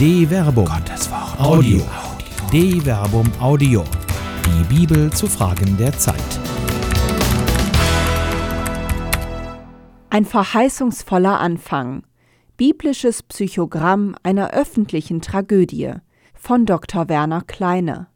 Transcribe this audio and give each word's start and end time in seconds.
De 0.00 0.26
Verbum. 0.26 0.64
Gottes 0.64 1.10
Wort. 1.10 1.38
Audio. 1.38 1.82
De 2.50 2.80
Verbum 2.80 3.30
Audio. 3.38 3.84
Die 4.46 4.74
Bibel 4.74 5.12
zu 5.12 5.26
Fragen 5.26 5.76
der 5.76 5.92
Zeit. 5.92 6.16
Ein 10.08 10.24
verheißungsvoller 10.24 11.38
Anfang. 11.38 12.04
Biblisches 12.56 13.22
Psychogramm 13.22 14.16
einer 14.22 14.52
öffentlichen 14.52 15.20
Tragödie 15.20 15.92
von 16.32 16.64
Dr. 16.64 17.10
Werner 17.10 17.42
Kleine. 17.42 18.06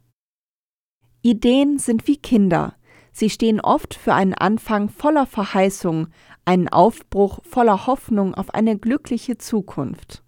Ideen 1.21 1.77
sind 1.77 2.07
wie 2.07 2.17
Kinder. 2.17 2.77
Sie 3.13 3.29
stehen 3.29 3.61
oft 3.61 3.93
für 3.93 4.15
einen 4.15 4.33
Anfang 4.33 4.89
voller 4.89 5.27
Verheißung, 5.27 6.07
einen 6.47 6.71
Aufbruch 6.71 7.41
voller 7.45 7.87
Hoffnung 7.87 8.35
auf 8.35 8.55
eine 8.55 8.79
glückliche 8.79 9.37
Zukunft. 9.37 10.24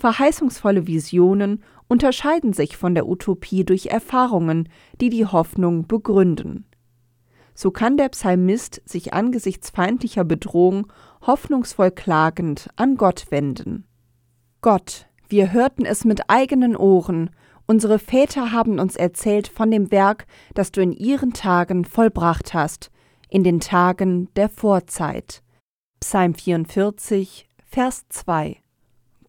Verheißungsvolle 0.00 0.86
Visionen 0.86 1.62
unterscheiden 1.86 2.54
sich 2.54 2.78
von 2.78 2.94
der 2.94 3.06
Utopie 3.06 3.64
durch 3.64 3.86
Erfahrungen, 3.86 4.68
die 4.98 5.10
die 5.10 5.26
Hoffnung 5.26 5.86
begründen. 5.86 6.64
So 7.54 7.70
kann 7.70 7.98
der 7.98 8.08
Psalmist 8.08 8.80
sich 8.86 9.12
angesichts 9.12 9.68
feindlicher 9.68 10.24
Bedrohung 10.24 10.86
hoffnungsvoll 11.26 11.90
klagend 11.90 12.70
an 12.76 12.96
Gott 12.96 13.26
wenden. 13.28 13.84
Gott, 14.62 15.06
wir 15.28 15.52
hörten 15.52 15.84
es 15.84 16.06
mit 16.06 16.22
eigenen 16.28 16.76
Ohren, 16.76 17.28
unsere 17.66 17.98
Väter 17.98 18.52
haben 18.52 18.78
uns 18.78 18.96
erzählt 18.96 19.48
von 19.48 19.70
dem 19.70 19.90
Werk, 19.90 20.26
das 20.54 20.72
du 20.72 20.80
in 20.80 20.92
ihren 20.92 21.34
Tagen 21.34 21.84
vollbracht 21.84 22.54
hast, 22.54 22.90
in 23.28 23.44
den 23.44 23.60
Tagen 23.60 24.32
der 24.34 24.48
Vorzeit. 24.48 25.42
Psalm 26.00 26.34
44, 26.34 27.50
Vers 27.66 28.06
2. 28.08 28.62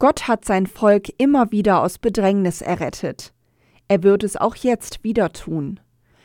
Gott 0.01 0.27
hat 0.27 0.45
sein 0.45 0.65
Volk 0.65 1.13
immer 1.19 1.51
wieder 1.51 1.83
aus 1.83 1.99
Bedrängnis 1.99 2.63
errettet. 2.63 3.35
Er 3.87 4.01
wird 4.01 4.23
es 4.23 4.35
auch 4.35 4.55
jetzt 4.55 5.03
wieder 5.03 5.31
tun. 5.31 5.79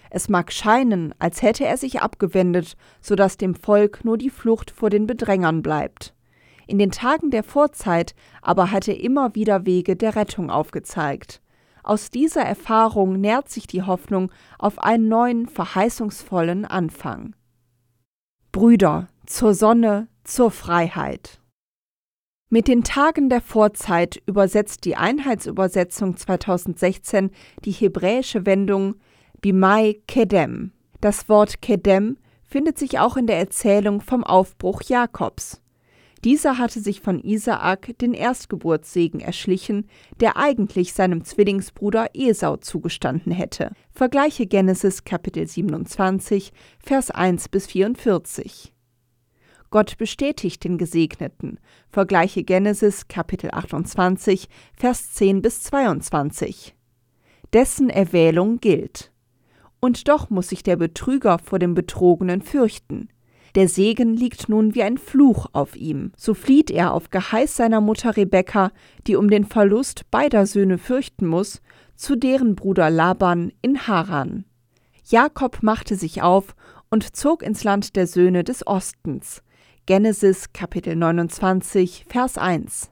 Es 0.08 0.30
mag 0.30 0.50
scheinen, 0.50 1.14
als 1.18 1.42
hätte 1.42 1.66
er 1.66 1.76
sich 1.76 2.00
abgewendet, 2.00 2.78
so 3.02 3.16
dass 3.16 3.36
dem 3.36 3.54
Volk 3.54 4.02
nur 4.02 4.16
die 4.16 4.30
Flucht 4.30 4.70
vor 4.70 4.88
den 4.88 5.06
Bedrängern 5.06 5.60
bleibt. 5.60 6.14
In 6.66 6.78
den 6.78 6.90
Tagen 6.90 7.30
der 7.30 7.42
Vorzeit 7.42 8.14
aber 8.40 8.70
hat 8.70 8.88
er 8.88 8.98
immer 8.98 9.34
wieder 9.34 9.66
Wege 9.66 9.94
der 9.94 10.16
Rettung 10.16 10.48
aufgezeigt. 10.48 11.42
Aus 11.82 12.08
dieser 12.10 12.44
Erfahrung 12.46 13.20
nährt 13.20 13.50
sich 13.50 13.66
die 13.66 13.82
Hoffnung 13.82 14.32
auf 14.58 14.78
einen 14.78 15.08
neuen, 15.08 15.48
verheißungsvollen 15.48 16.64
Anfang. 16.64 17.36
Brüder, 18.52 19.08
zur 19.26 19.52
Sonne, 19.52 20.08
zur 20.24 20.50
Freiheit. 20.50 21.42
Mit 22.56 22.68
den 22.68 22.84
Tagen 22.84 23.28
der 23.28 23.42
Vorzeit 23.42 24.22
übersetzt 24.24 24.86
die 24.86 24.96
Einheitsübersetzung 24.96 26.16
2016 26.16 27.30
die 27.66 27.70
hebräische 27.70 28.46
Wendung 28.46 28.94
Bimai 29.42 30.00
Kedem. 30.08 30.72
Das 31.02 31.28
Wort 31.28 31.60
Kedem 31.60 32.16
findet 32.46 32.78
sich 32.78 32.98
auch 32.98 33.18
in 33.18 33.26
der 33.26 33.36
Erzählung 33.36 34.00
vom 34.00 34.24
Aufbruch 34.24 34.80
Jakobs. 34.80 35.60
Dieser 36.24 36.56
hatte 36.56 36.80
sich 36.80 37.02
von 37.02 37.20
Isaak 37.20 37.98
den 37.98 38.14
Erstgeburtssegen 38.14 39.20
erschlichen, 39.20 39.86
der 40.20 40.38
eigentlich 40.38 40.94
seinem 40.94 41.24
Zwillingsbruder 41.24 42.06
Esau 42.14 42.56
zugestanden 42.56 43.32
hätte. 43.32 43.72
Vergleiche 43.92 44.46
Genesis 44.46 45.04
Kapitel 45.04 45.46
27, 45.46 46.54
Vers 46.78 47.10
1 47.10 47.50
bis 47.50 47.66
44. 47.66 48.72
Gott 49.76 49.98
bestätigt 49.98 50.64
den 50.64 50.78
Gesegneten. 50.78 51.60
Vergleiche 51.90 52.44
Genesis 52.44 53.08
Kapitel 53.08 53.50
28, 53.52 54.48
Vers 54.74 55.12
10 55.12 55.42
bis 55.42 55.64
22. 55.64 56.74
Dessen 57.52 57.90
Erwählung 57.90 58.58
gilt. 58.58 59.12
Und 59.78 60.08
doch 60.08 60.30
muss 60.30 60.48
sich 60.48 60.62
der 60.62 60.76
Betrüger 60.76 61.38
vor 61.38 61.58
dem 61.58 61.74
Betrogenen 61.74 62.40
fürchten. 62.40 63.10
Der 63.54 63.68
Segen 63.68 64.16
liegt 64.16 64.48
nun 64.48 64.74
wie 64.74 64.82
ein 64.82 64.96
Fluch 64.96 65.48
auf 65.52 65.76
ihm. 65.76 66.12
So 66.16 66.32
flieht 66.32 66.70
er 66.70 66.94
auf 66.94 67.10
Geheiß 67.10 67.54
seiner 67.54 67.82
Mutter 67.82 68.16
Rebekka, 68.16 68.72
die 69.06 69.16
um 69.16 69.28
den 69.28 69.44
Verlust 69.44 70.10
beider 70.10 70.46
Söhne 70.46 70.78
fürchten 70.78 71.26
muss, 71.26 71.60
zu 71.96 72.16
deren 72.16 72.56
Bruder 72.56 72.88
Laban 72.88 73.52
in 73.60 73.86
Haran. 73.86 74.46
Jakob 75.04 75.62
machte 75.62 75.96
sich 75.96 76.22
auf 76.22 76.56
und 76.88 77.14
zog 77.14 77.42
ins 77.42 77.62
Land 77.62 77.94
der 77.94 78.06
Söhne 78.06 78.42
des 78.42 78.66
Ostens. 78.66 79.42
Genesis 79.88 80.52
Kapitel 80.52 80.96
29, 80.96 82.06
Vers 82.08 82.38
1. 82.38 82.90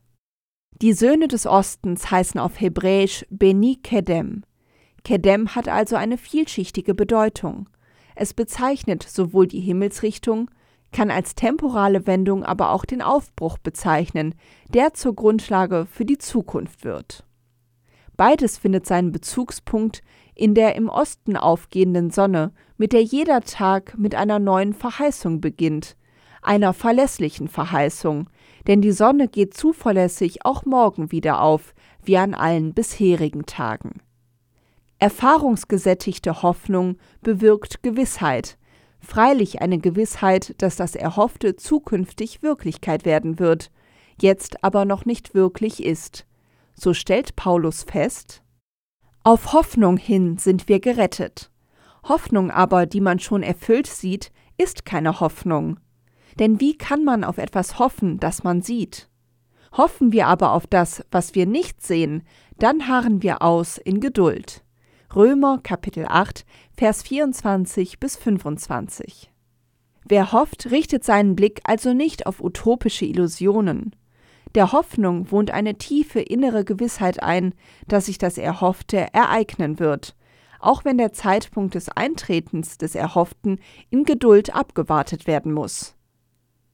Die 0.81 0.93
Söhne 0.93 1.27
des 1.27 1.45
Ostens 1.45 2.09
heißen 2.13 2.39
auf 2.39 2.61
Hebräisch 2.61 3.27
Beni 3.31 3.81
Kedem. 3.83 4.45
Kedem 5.03 5.57
hat 5.57 5.69
also 5.69 5.97
eine 5.97 6.17
vielschichtige 6.17 6.95
Bedeutung. 6.95 7.69
Es 8.15 8.33
bezeichnet 8.33 9.03
sowohl 9.03 9.49
die 9.49 9.59
Himmelsrichtung, 9.59 10.53
kann 10.93 11.11
als 11.11 11.35
temporale 11.35 12.07
Wendung 12.07 12.45
aber 12.45 12.71
auch 12.71 12.85
den 12.85 13.03
Aufbruch 13.03 13.59
bezeichnen, 13.59 14.37
der 14.69 14.95
zur 14.95 15.17
Grundlage 15.17 15.87
für 15.91 16.05
die 16.05 16.19
Zukunft 16.19 16.85
wird. 16.85 17.25
Beides 18.17 18.57
findet 18.57 18.87
seinen 18.87 19.11
Bezugspunkt 19.11 20.05
in 20.37 20.55
der 20.55 20.77
im 20.77 20.89
Osten 20.89 21.37
aufgehenden 21.37 22.13
Sonne, 22.13 22.53
mit 22.77 22.93
der 22.93 23.03
jeder 23.03 23.41
Tag 23.41 23.99
mit 23.99 24.15
einer 24.15 24.39
neuen 24.39 24.73
Verheißung 24.75 25.41
beginnt, 25.41 25.97
einer 26.47 26.73
verlässlichen 26.73 27.49
Verheißung, 27.49 28.29
denn 28.67 28.81
die 28.81 28.93
Sonne 28.93 29.29
geht 29.29 29.55
zuverlässig 29.55 30.45
auch 30.45 30.65
morgen 30.65 31.13
wieder 31.13 31.41
auf, 31.41 31.75
wie 32.03 32.17
an 32.17 32.35
allen 32.35 32.75
bisherigen 32.75 33.47
Tagen. 33.47 34.01
Erfahrungsgesättigte 34.99 36.43
Hoffnung 36.43 36.97
bewirkt 37.21 37.83
Gewissheit, 37.83 38.57
freilich 39.01 39.61
eine 39.61 39.79
Gewissheit, 39.79 40.55
dass 40.59 40.77
das 40.77 40.95
Erhoffte 40.95 41.57
zukünftig 41.57 42.43
Wirklichkeit 42.43 43.05
werden 43.05 43.39
wird, 43.39 43.71
jetzt 44.21 44.63
aber 44.65 44.85
noch 44.85 45.05
nicht 45.05 45.35
wirklich 45.35 45.85
ist. 45.85 46.27
So 46.75 46.95
stellt 46.95 47.37
Paulus 47.37 47.83
fest, 47.83 48.45
auf 49.27 49.55
Hoffnung 49.55 49.97
hin 49.97 50.37
sind 50.37 50.69
wir 50.69 50.81
gerettet. 50.81 51.51
Hoffnung 52.03 52.51
aber, 52.51 52.85
die 52.85 53.01
man 53.01 53.19
schon 53.19 53.43
erfüllt 53.43 53.87
sieht, 53.87 54.31
ist 54.59 54.85
keine 54.85 55.19
Hoffnung. 55.21 55.81
Denn 56.39 56.61
wie 56.61 56.77
kann 56.77 57.05
man 57.05 57.25
auf 57.25 57.39
etwas 57.39 57.79
hoffen, 57.79 58.19
das 58.19 58.43
man 58.43 58.63
sieht? 58.63 59.09
Hoffen 59.73 60.13
wir 60.13 60.27
aber 60.27 60.53
auf 60.53 60.67
das, 60.67 61.05
was 61.11 61.35
wir 61.35 61.47
nicht 61.47 61.83
sehen, 61.83 62.23
dann 62.59 62.89
harren 62.89 63.23
wir 63.23 63.43
aus 63.43 63.79
in 63.79 64.01
Geduld. 64.01 64.65
Römer 65.15 65.59
Kapitel 65.63 66.07
8, 66.09 66.45
Vers 66.77 67.03
24 67.03 68.01
bis 68.01 68.17
25. 68.17 69.31
Wer 70.07 70.33
hofft, 70.33 70.71
richtet 70.71 71.05
seinen 71.05 71.35
Blick 71.35 71.61
also 71.65 71.95
nicht 71.95 72.27
auf 72.27 72.43
utopische 72.43 73.07
Illusionen. 73.07 73.95
Der 74.55 74.73
Hoffnung 74.73 75.31
wohnt 75.31 75.51
eine 75.51 75.77
tiefe 75.77 76.21
innere 76.21 76.65
Gewissheit 76.65 77.23
ein, 77.23 77.55
dass 77.89 78.07
sich 78.07 78.19
das 78.19 78.39
Erhoffte 78.39 79.09
ereignen 79.13 79.79
wird, 79.79 80.15
auch 80.61 80.85
wenn 80.85 80.99
der 80.99 81.13
Zeitpunkt 81.13 81.75
des 81.75 81.89
Eintretens 81.89 82.79
des 82.79 82.95
Erhofften 82.95 83.59
in 83.91 84.05
Geduld 84.05 84.55
abgewartet 84.55 85.27
werden 85.27 85.53
muss. 85.53 85.94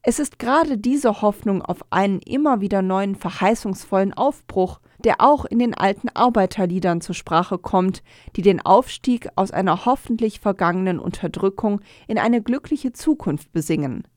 Es 0.03 0.17
ist 0.17 0.39
gerade 0.39 0.79
diese 0.79 1.21
Hoffnung 1.21 1.61
auf 1.61 1.85
einen 1.91 2.19
immer 2.19 2.59
wieder 2.59 2.81
neuen 2.81 3.15
verheißungsvollen 3.15 4.13
Aufbruch, 4.13 4.79
der 5.03 5.21
auch 5.21 5.45
in 5.45 5.59
den 5.59 5.75
alten 5.75 6.09
Arbeiterliedern 6.09 7.01
zur 7.01 7.13
Sprache 7.13 7.59
kommt, 7.59 8.01
die 8.35 8.41
den 8.41 8.61
Aufstieg 8.61 9.29
aus 9.35 9.51
einer 9.51 9.85
hoffentlich 9.85 10.39
vergangenen 10.39 10.99
Unterdrückung 10.99 11.81
in 12.07 12.17
eine 12.17 12.41
glückliche 12.41 12.93
Zukunft 12.93 13.51
besingen. 13.51 14.07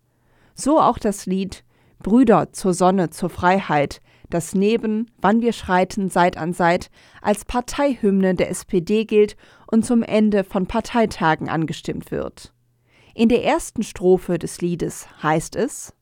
So 0.55 0.81
auch 0.81 0.99
das 0.99 1.27
Lied 1.27 1.65
Brüder 2.03 2.53
zur 2.53 2.73
Sonne, 2.73 3.11
zur 3.11 3.29
Freiheit, 3.29 4.01
das 4.31 4.55
neben 4.55 5.11
Wann 5.21 5.43
wir 5.43 5.53
schreiten 5.53 6.09
Seit 6.09 6.39
an 6.39 6.55
Seit 6.55 6.91
als 7.21 7.45
Parteihymne 7.45 8.35
der 8.35 8.51
SPD 8.51 9.05
gilt 9.05 9.37
und 9.71 9.85
zum 9.85 10.03
Ende 10.03 10.45
von 10.45 10.67
Parteitagen 10.67 11.51
angestimmt 11.51 12.11
wird. 12.11 12.54
In 13.17 13.29
der 13.29 13.45
ersten 13.45 13.85
Strophe 13.85 14.41
des 14.41 14.61
Liedes 14.61 15.07
heißt 15.23 15.55
es 15.55 15.95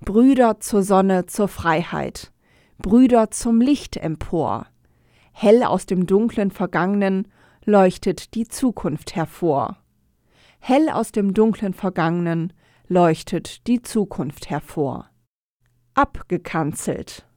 Brüder 0.00 0.58
zur 0.58 0.82
Sonne, 0.82 1.26
zur 1.26 1.46
Freiheit, 1.46 2.32
Brüder 2.78 3.30
zum 3.30 3.60
Licht 3.60 3.96
empor, 3.96 4.66
hell 5.32 5.62
aus 5.62 5.86
dem 5.86 6.06
dunklen 6.06 6.50
Vergangenen 6.50 7.28
leuchtet 7.64 8.34
die 8.34 8.48
Zukunft 8.48 9.14
hervor. 9.14 9.78
Hell 10.58 10.88
aus 10.90 11.12
dem 11.12 11.34
dunklen 11.34 11.72
Vergangenen 11.72 12.52
leuchtet 12.88 13.68
die 13.68 13.80
Zukunft 13.82 14.50
hervor. 14.50 15.08
Abgekanzelt. 15.94 17.28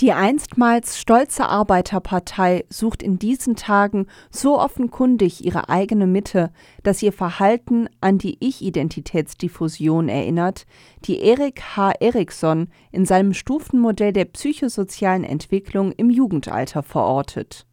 Die 0.00 0.12
einstmals 0.12 0.98
stolze 0.98 1.46
Arbeiterpartei 1.46 2.64
sucht 2.70 3.02
in 3.02 3.18
diesen 3.18 3.54
Tagen 3.54 4.06
so 4.30 4.58
offenkundig 4.58 5.44
ihre 5.44 5.68
eigene 5.68 6.06
Mitte, 6.06 6.52
dass 6.82 7.02
ihr 7.02 7.12
Verhalten 7.12 7.86
an 8.00 8.16
die 8.16 8.38
Ich-Identitätsdiffusion 8.40 10.08
erinnert, 10.08 10.64
die 11.04 11.20
Erik 11.20 11.60
H. 11.76 11.92
Erikson 12.00 12.68
in 12.92 13.04
seinem 13.04 13.34
Stufenmodell 13.34 14.14
der 14.14 14.24
psychosozialen 14.24 15.22
Entwicklung 15.22 15.92
im 15.92 16.08
Jugendalter 16.08 16.82
verortet. 16.82 17.66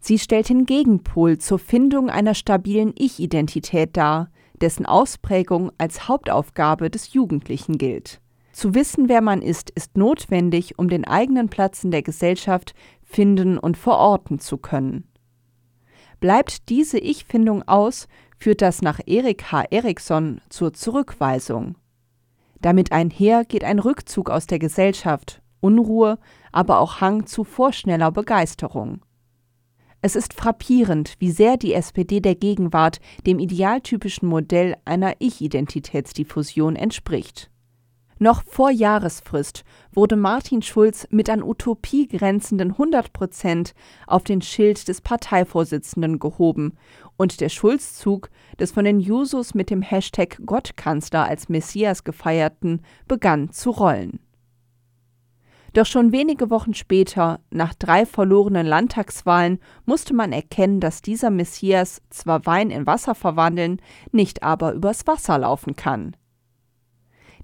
Sie 0.00 0.18
stellt 0.18 0.50
den 0.50 0.66
Gegenpol 0.66 1.38
zur 1.38 1.58
Findung 1.58 2.10
einer 2.10 2.34
stabilen 2.34 2.92
Ich-Identität 2.94 3.96
dar, 3.96 4.30
dessen 4.60 4.84
Ausprägung 4.84 5.72
als 5.78 6.08
Hauptaufgabe 6.08 6.90
des 6.90 7.14
Jugendlichen 7.14 7.78
gilt. 7.78 8.20
Zu 8.54 8.72
wissen, 8.72 9.08
wer 9.08 9.20
man 9.20 9.42
ist, 9.42 9.70
ist 9.70 9.96
notwendig, 9.96 10.78
um 10.78 10.88
den 10.88 11.04
eigenen 11.04 11.48
Platz 11.48 11.82
in 11.82 11.90
der 11.90 12.02
Gesellschaft 12.02 12.72
finden 13.02 13.58
und 13.58 13.76
verorten 13.76 14.38
zu 14.38 14.58
können. 14.58 15.08
Bleibt 16.20 16.68
diese 16.68 16.98
Ich-Findung 16.98 17.66
aus, 17.66 18.06
führt 18.38 18.62
das 18.62 18.80
nach 18.80 19.00
Erik 19.06 19.50
H. 19.50 19.64
Erikson 19.70 20.40
zur 20.50 20.72
Zurückweisung. 20.72 21.74
Damit 22.60 22.92
einher 22.92 23.44
geht 23.44 23.64
ein 23.64 23.80
Rückzug 23.80 24.30
aus 24.30 24.46
der 24.46 24.60
Gesellschaft, 24.60 25.42
Unruhe, 25.60 26.16
aber 26.52 26.78
auch 26.78 27.00
Hang 27.00 27.26
zu 27.26 27.42
vorschneller 27.42 28.12
Begeisterung. 28.12 29.00
Es 30.00 30.14
ist 30.14 30.32
frappierend, 30.32 31.16
wie 31.18 31.32
sehr 31.32 31.56
die 31.56 31.74
SPD 31.74 32.20
der 32.20 32.36
Gegenwart 32.36 33.00
dem 33.26 33.40
idealtypischen 33.40 34.28
Modell 34.28 34.76
einer 34.84 35.14
Ich-Identitätsdiffusion 35.18 36.76
entspricht. 36.76 37.50
Noch 38.24 38.42
vor 38.42 38.70
Jahresfrist 38.70 39.64
wurde 39.92 40.16
Martin 40.16 40.62
Schulz 40.62 41.06
mit 41.10 41.28
an 41.28 41.42
Utopie 41.42 42.08
grenzenden 42.08 42.70
100 42.70 43.12
Prozent 43.12 43.74
auf 44.06 44.24
den 44.24 44.40
Schild 44.40 44.88
des 44.88 45.02
Parteivorsitzenden 45.02 46.18
gehoben 46.18 46.72
und 47.18 47.42
der 47.42 47.50
Schulzzug 47.50 48.30
des 48.58 48.72
von 48.72 48.86
den 48.86 48.98
Jusos 48.98 49.52
mit 49.52 49.68
dem 49.68 49.82
Hashtag 49.82 50.38
Gottkanzler 50.46 51.26
als 51.26 51.50
Messias 51.50 52.02
gefeierten 52.02 52.80
begann 53.06 53.50
zu 53.50 53.72
rollen. 53.72 54.20
Doch 55.74 55.84
schon 55.84 56.10
wenige 56.10 56.48
Wochen 56.48 56.72
später, 56.72 57.40
nach 57.50 57.74
drei 57.74 58.06
verlorenen 58.06 58.66
Landtagswahlen, 58.66 59.58
musste 59.84 60.14
man 60.14 60.32
erkennen, 60.32 60.80
dass 60.80 61.02
dieser 61.02 61.28
Messias 61.28 62.00
zwar 62.08 62.46
Wein 62.46 62.70
in 62.70 62.86
Wasser 62.86 63.14
verwandeln, 63.14 63.82
nicht 64.12 64.42
aber 64.42 64.72
übers 64.72 65.06
Wasser 65.06 65.36
laufen 65.36 65.76
kann. 65.76 66.16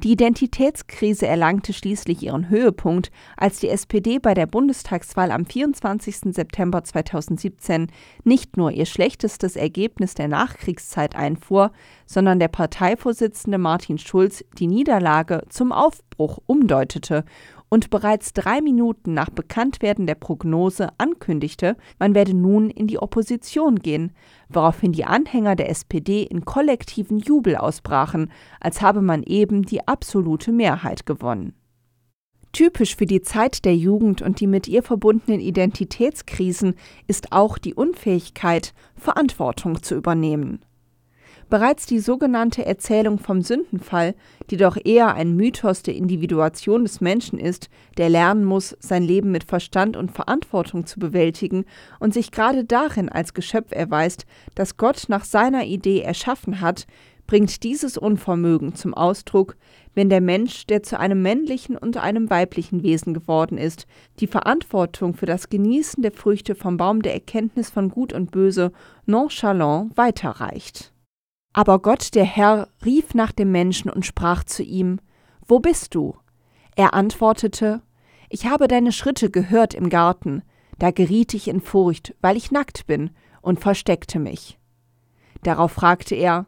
Die 0.02 0.12
Identitätskrise 0.12 1.26
erlangte 1.26 1.74
schließlich 1.74 2.22
ihren 2.22 2.48
Höhepunkt, 2.48 3.10
als 3.36 3.60
die 3.60 3.68
SPD 3.68 4.18
bei 4.18 4.32
der 4.32 4.46
Bundestagswahl 4.46 5.30
am 5.30 5.44
24. 5.44 6.34
September 6.34 6.82
2017 6.82 7.88
nicht 8.24 8.56
nur 8.56 8.70
ihr 8.70 8.86
schlechtestes 8.86 9.56
Ergebnis 9.56 10.14
der 10.14 10.28
Nachkriegszeit 10.28 11.14
einfuhr, 11.14 11.70
sondern 12.06 12.38
der 12.38 12.48
Parteivorsitzende 12.48 13.58
Martin 13.58 13.98
Schulz 13.98 14.42
die 14.58 14.68
Niederlage 14.68 15.42
zum 15.50 15.70
Aufbruch 15.70 16.38
umdeutete 16.46 17.26
und 17.70 17.88
bereits 17.88 18.34
drei 18.34 18.60
Minuten 18.60 19.14
nach 19.14 19.30
Bekanntwerden 19.30 20.06
der 20.06 20.16
Prognose 20.16 20.88
ankündigte, 20.98 21.76
man 21.98 22.14
werde 22.14 22.34
nun 22.34 22.68
in 22.68 22.86
die 22.86 22.98
Opposition 22.98 23.76
gehen, 23.76 24.12
woraufhin 24.48 24.92
die 24.92 25.04
Anhänger 25.04 25.56
der 25.56 25.70
SPD 25.70 26.24
in 26.24 26.44
kollektiven 26.44 27.18
Jubel 27.18 27.56
ausbrachen, 27.56 28.30
als 28.60 28.82
habe 28.82 29.00
man 29.00 29.22
eben 29.22 29.62
die 29.62 29.86
absolute 29.86 30.52
Mehrheit 30.52 31.06
gewonnen. 31.06 31.54
Typisch 32.52 32.96
für 32.96 33.06
die 33.06 33.22
Zeit 33.22 33.64
der 33.64 33.76
Jugend 33.76 34.22
und 34.22 34.40
die 34.40 34.48
mit 34.48 34.66
ihr 34.66 34.82
verbundenen 34.82 35.40
Identitätskrisen 35.40 36.74
ist 37.06 37.30
auch 37.30 37.58
die 37.58 37.74
Unfähigkeit, 37.74 38.74
Verantwortung 38.96 39.82
zu 39.84 39.94
übernehmen. 39.94 40.58
Bereits 41.50 41.84
die 41.84 41.98
sogenannte 41.98 42.64
Erzählung 42.64 43.18
vom 43.18 43.42
Sündenfall, 43.42 44.14
die 44.50 44.56
doch 44.56 44.76
eher 44.84 45.16
ein 45.16 45.34
Mythos 45.34 45.82
der 45.82 45.96
Individuation 45.96 46.84
des 46.84 47.00
Menschen 47.00 47.40
ist, 47.40 47.68
der 47.98 48.08
lernen 48.08 48.44
muss, 48.44 48.76
sein 48.78 49.02
Leben 49.02 49.32
mit 49.32 49.42
Verstand 49.42 49.96
und 49.96 50.12
Verantwortung 50.12 50.86
zu 50.86 51.00
bewältigen 51.00 51.64
und 51.98 52.14
sich 52.14 52.30
gerade 52.30 52.64
darin 52.64 53.08
als 53.08 53.34
Geschöpf 53.34 53.72
erweist, 53.72 54.26
das 54.54 54.76
Gott 54.76 55.06
nach 55.08 55.24
seiner 55.24 55.64
Idee 55.64 56.02
erschaffen 56.02 56.60
hat, 56.60 56.86
bringt 57.26 57.64
dieses 57.64 57.98
Unvermögen 57.98 58.76
zum 58.76 58.94
Ausdruck, 58.94 59.56
wenn 59.92 60.08
der 60.08 60.20
Mensch, 60.20 60.68
der 60.68 60.84
zu 60.84 61.00
einem 61.00 61.20
männlichen 61.20 61.76
und 61.76 61.96
einem 61.96 62.30
weiblichen 62.30 62.84
Wesen 62.84 63.12
geworden 63.12 63.58
ist, 63.58 63.88
die 64.20 64.28
Verantwortung 64.28 65.14
für 65.14 65.26
das 65.26 65.48
Genießen 65.48 66.00
der 66.00 66.12
Früchte 66.12 66.54
vom 66.54 66.76
Baum 66.76 67.02
der 67.02 67.14
Erkenntnis 67.14 67.70
von 67.70 67.88
Gut 67.88 68.12
und 68.12 68.30
Böse 68.30 68.70
nonchalant 69.06 69.96
weiterreicht. 69.96 70.89
Aber 71.52 71.80
Gott 71.80 72.14
der 72.14 72.24
Herr 72.24 72.68
rief 72.84 73.14
nach 73.14 73.32
dem 73.32 73.50
Menschen 73.50 73.90
und 73.90 74.06
sprach 74.06 74.44
zu 74.44 74.62
ihm, 74.62 75.00
Wo 75.46 75.58
bist 75.58 75.94
du? 75.94 76.16
Er 76.76 76.94
antwortete, 76.94 77.82
Ich 78.28 78.46
habe 78.46 78.68
deine 78.68 78.92
Schritte 78.92 79.30
gehört 79.30 79.74
im 79.74 79.88
Garten, 79.88 80.42
da 80.78 80.90
geriet 80.92 81.34
ich 81.34 81.48
in 81.48 81.60
Furcht, 81.60 82.14
weil 82.20 82.36
ich 82.36 82.50
nackt 82.50 82.86
bin, 82.86 83.10
und 83.42 83.60
versteckte 83.60 84.18
mich. 84.18 84.58
Darauf 85.42 85.72
fragte 85.72 86.14
er, 86.14 86.46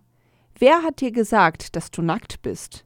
Wer 0.58 0.82
hat 0.82 1.00
dir 1.00 1.10
gesagt, 1.10 1.74
dass 1.74 1.90
du 1.90 2.02
nackt 2.02 2.42
bist? 2.42 2.84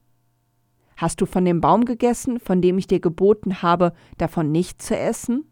Hast 0.96 1.20
du 1.20 1.26
von 1.26 1.44
dem 1.44 1.60
Baum 1.60 1.84
gegessen, 1.84 2.40
von 2.40 2.62
dem 2.62 2.78
ich 2.78 2.86
dir 2.86 3.00
geboten 3.00 3.60
habe, 3.60 3.92
davon 4.16 4.50
nicht 4.50 4.80
zu 4.80 4.96
essen? 4.96 5.50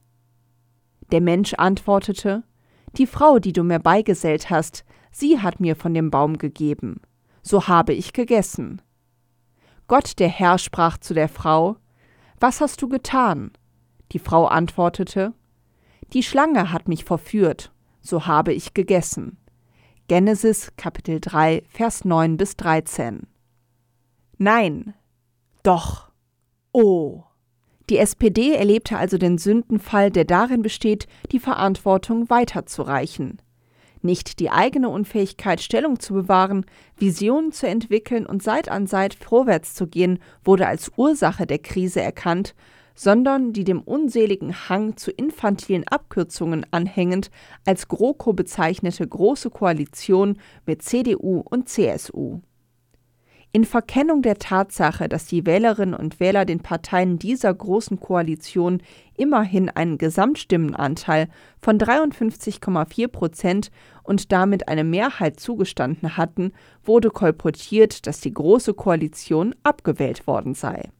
Der 1.12 1.20
Mensch 1.20 1.52
antwortete, 1.54 2.44
Die 2.96 3.06
Frau, 3.06 3.38
die 3.38 3.52
du 3.52 3.62
mir 3.62 3.78
beigesellt 3.78 4.48
hast, 4.48 4.84
sie 5.14 5.40
hat 5.40 5.60
mir 5.60 5.76
von 5.76 5.94
dem 5.94 6.10
Baum 6.10 6.38
gegeben, 6.38 7.00
so 7.42 7.68
habe 7.68 7.94
ich 7.94 8.12
gegessen. 8.12 8.82
Gott 9.86 10.18
der 10.18 10.28
Herr 10.28 10.58
sprach 10.58 10.98
zu 10.98 11.14
der 11.14 11.28
Frau, 11.28 11.76
Was 12.40 12.60
hast 12.60 12.82
du 12.82 12.88
getan? 12.88 13.52
Die 14.12 14.18
Frau 14.18 14.46
antwortete, 14.46 15.32
Die 16.12 16.22
Schlange 16.22 16.72
hat 16.72 16.88
mich 16.88 17.04
verführt, 17.04 17.72
so 18.00 18.26
habe 18.26 18.52
ich 18.52 18.74
gegessen. 18.74 19.38
Genesis 20.08 20.72
Kapitel 20.76 21.20
3, 21.20 21.62
Vers 21.68 22.04
9 22.04 22.36
bis 22.36 22.56
13. 22.56 23.26
Nein, 24.36 24.94
doch, 25.62 26.10
oh. 26.72 27.22
Die 27.88 27.98
SPD 27.98 28.54
erlebte 28.54 28.98
also 28.98 29.16
den 29.16 29.38
Sündenfall, 29.38 30.10
der 30.10 30.24
darin 30.24 30.62
besteht, 30.62 31.06
die 31.30 31.38
Verantwortung 31.38 32.28
weiterzureichen 32.30 33.40
nicht 34.04 34.38
die 34.38 34.50
eigene 34.50 34.88
Unfähigkeit, 34.88 35.60
Stellung 35.60 35.98
zu 35.98 36.14
bewahren, 36.14 36.64
Visionen 36.96 37.52
zu 37.52 37.66
entwickeln 37.66 38.26
und 38.26 38.42
Seit 38.42 38.68
an 38.68 38.86
Seit 38.86 39.14
vorwärts 39.14 39.74
zu 39.74 39.86
gehen, 39.86 40.18
wurde 40.44 40.66
als 40.66 40.92
Ursache 40.96 41.46
der 41.46 41.58
Krise 41.58 42.00
erkannt, 42.00 42.54
sondern 42.94 43.52
die 43.52 43.64
dem 43.64 43.80
unseligen 43.80 44.68
Hang 44.68 44.96
zu 44.96 45.10
infantilen 45.10 45.86
Abkürzungen 45.88 46.64
anhängend 46.70 47.30
als 47.64 47.88
GroKo 47.88 48.32
bezeichnete 48.32 49.06
Große 49.06 49.50
Koalition 49.50 50.38
mit 50.66 50.82
CDU 50.82 51.40
und 51.40 51.68
CSU. 51.68 52.40
In 53.54 53.64
Verkennung 53.64 54.22
der 54.22 54.40
Tatsache, 54.40 55.08
dass 55.08 55.26
die 55.26 55.46
Wählerinnen 55.46 55.94
und 55.94 56.18
Wähler 56.18 56.44
den 56.44 56.58
Parteien 56.58 57.20
dieser 57.20 57.54
großen 57.54 58.00
Koalition 58.00 58.82
immerhin 59.16 59.70
einen 59.70 59.96
Gesamtstimmenanteil 59.96 61.28
von 61.62 61.78
53,4 61.78 63.06
Prozent 63.06 63.70
und 64.02 64.32
damit 64.32 64.66
eine 64.66 64.82
Mehrheit 64.82 65.38
zugestanden 65.38 66.16
hatten, 66.16 66.50
wurde 66.82 67.10
kolportiert, 67.10 68.08
dass 68.08 68.18
die 68.18 68.34
Große 68.34 68.74
Koalition 68.74 69.54
abgewählt 69.62 70.26
worden 70.26 70.54
sei. 70.54 70.90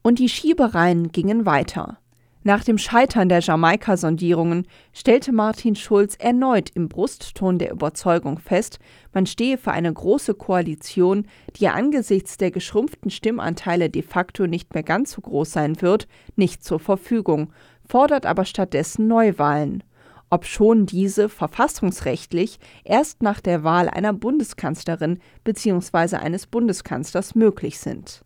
Und 0.00 0.20
die 0.20 0.30
Schiebereien 0.30 1.12
gingen 1.12 1.44
weiter. 1.44 1.98
Nach 2.42 2.64
dem 2.64 2.78
Scheitern 2.78 3.28
der 3.28 3.40
Jamaika-Sondierungen 3.40 4.66
stellte 4.94 5.30
Martin 5.30 5.76
Schulz 5.76 6.16
erneut 6.18 6.70
im 6.70 6.88
Brustton 6.88 7.58
der 7.58 7.70
Überzeugung 7.70 8.38
fest, 8.38 8.78
man 9.12 9.26
stehe 9.26 9.58
für 9.58 9.72
eine 9.72 9.92
große 9.92 10.32
Koalition, 10.32 11.26
die 11.56 11.68
angesichts 11.68 12.38
der 12.38 12.50
geschrumpften 12.50 13.10
Stimmanteile 13.10 13.90
de 13.90 14.00
facto 14.00 14.46
nicht 14.46 14.72
mehr 14.72 14.82
ganz 14.82 15.12
so 15.12 15.20
groß 15.20 15.52
sein 15.52 15.82
wird, 15.82 16.08
nicht 16.34 16.64
zur 16.64 16.80
Verfügung, 16.80 17.52
fordert 17.86 18.24
aber 18.24 18.46
stattdessen 18.46 19.06
Neuwahlen. 19.06 19.84
Obschon 20.30 20.86
diese 20.86 21.28
verfassungsrechtlich 21.28 22.58
erst 22.84 23.22
nach 23.22 23.40
der 23.40 23.64
Wahl 23.64 23.90
einer 23.90 24.14
Bundeskanzlerin 24.14 25.18
bzw. 25.44 26.16
eines 26.16 26.46
Bundeskanzlers 26.46 27.34
möglich 27.34 27.80
sind. 27.80 28.24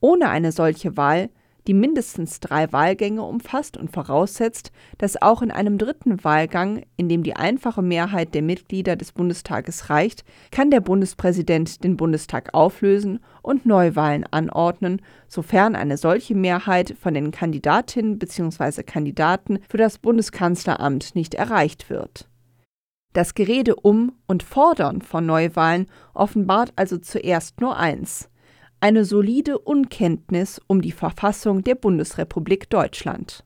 Ohne 0.00 0.30
eine 0.30 0.52
solche 0.52 0.96
Wahl 0.96 1.28
die 1.66 1.74
mindestens 1.74 2.40
drei 2.40 2.72
Wahlgänge 2.72 3.22
umfasst 3.22 3.76
und 3.76 3.90
voraussetzt, 3.90 4.72
dass 4.98 5.20
auch 5.20 5.42
in 5.42 5.50
einem 5.50 5.78
dritten 5.78 6.22
Wahlgang, 6.22 6.84
in 6.96 7.08
dem 7.08 7.22
die 7.22 7.36
einfache 7.36 7.82
Mehrheit 7.82 8.34
der 8.34 8.42
Mitglieder 8.42 8.96
des 8.96 9.12
Bundestages 9.12 9.90
reicht, 9.90 10.24
kann 10.50 10.70
der 10.70 10.80
Bundespräsident 10.80 11.82
den 11.82 11.96
Bundestag 11.96 12.54
auflösen 12.54 13.20
und 13.42 13.66
Neuwahlen 13.66 14.24
anordnen, 14.30 15.02
sofern 15.28 15.76
eine 15.76 15.96
solche 15.96 16.34
Mehrheit 16.34 16.94
von 17.00 17.14
den 17.14 17.30
Kandidatinnen 17.30 18.18
bzw. 18.18 18.82
Kandidaten 18.82 19.58
für 19.68 19.78
das 19.78 19.98
Bundeskanzleramt 19.98 21.14
nicht 21.14 21.34
erreicht 21.34 21.90
wird. 21.90 22.28
Das 23.12 23.34
Gerede 23.34 23.76
um 23.76 24.12
und 24.26 24.42
Fordern 24.42 25.00
von 25.00 25.24
Neuwahlen 25.24 25.86
offenbart 26.12 26.72
also 26.76 26.98
zuerst 26.98 27.60
nur 27.60 27.76
eins 27.78 28.28
eine 28.80 29.04
solide 29.04 29.58
Unkenntnis 29.58 30.60
um 30.66 30.82
die 30.82 30.92
Verfassung 30.92 31.64
der 31.64 31.74
Bundesrepublik 31.74 32.68
Deutschland. 32.70 33.44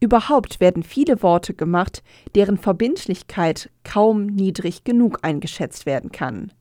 Überhaupt 0.00 0.60
werden 0.60 0.82
viele 0.82 1.22
Worte 1.22 1.54
gemacht, 1.54 2.02
deren 2.34 2.58
Verbindlichkeit 2.58 3.70
kaum 3.84 4.26
niedrig 4.26 4.84
genug 4.84 5.20
eingeschätzt 5.22 5.86
werden 5.86 6.12
kann. 6.12 6.52